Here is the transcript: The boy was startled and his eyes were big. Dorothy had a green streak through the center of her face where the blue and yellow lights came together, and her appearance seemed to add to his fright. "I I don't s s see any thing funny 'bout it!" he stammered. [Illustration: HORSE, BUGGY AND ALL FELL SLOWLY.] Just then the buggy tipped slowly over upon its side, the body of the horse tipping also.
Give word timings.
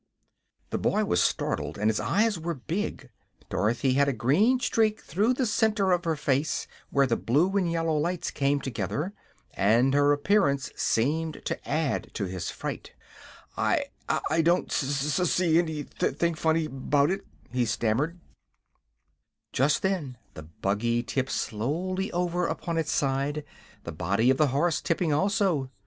The 0.71 0.79
boy 0.79 1.05
was 1.05 1.21
startled 1.21 1.77
and 1.77 1.87
his 1.87 1.99
eyes 1.99 2.39
were 2.39 2.55
big. 2.55 3.11
Dorothy 3.51 3.93
had 3.93 4.07
a 4.07 4.13
green 4.13 4.59
streak 4.59 4.99
through 4.99 5.35
the 5.35 5.45
center 5.45 5.91
of 5.91 6.05
her 6.05 6.15
face 6.15 6.65
where 6.89 7.05
the 7.05 7.15
blue 7.15 7.55
and 7.55 7.71
yellow 7.71 7.95
lights 7.95 8.31
came 8.31 8.59
together, 8.61 9.13
and 9.53 9.93
her 9.93 10.11
appearance 10.11 10.71
seemed 10.75 11.43
to 11.45 11.69
add 11.69 12.09
to 12.15 12.25
his 12.25 12.49
fright. 12.49 12.93
"I 13.55 13.85
I 14.09 14.41
don't 14.41 14.71
s 14.71 15.19
s 15.19 15.29
see 15.31 15.59
any 15.59 15.83
thing 15.83 16.33
funny 16.33 16.65
'bout 16.65 17.11
it!" 17.11 17.23
he 17.51 17.65
stammered. 17.65 18.19
[Illustration: 19.53 19.55
HORSE, 19.55 19.79
BUGGY 19.83 19.93
AND 19.97 20.03
ALL 20.03 20.09
FELL 20.09 20.09
SLOWLY.] 20.09 20.15
Just 20.15 20.23
then 20.23 20.33
the 20.33 20.43
buggy 20.61 21.03
tipped 21.03 21.31
slowly 21.31 22.11
over 22.11 22.47
upon 22.47 22.79
its 22.79 22.91
side, 22.91 23.43
the 23.83 23.91
body 23.91 24.31
of 24.31 24.37
the 24.37 24.47
horse 24.47 24.81
tipping 24.81 25.13
also. 25.13 25.69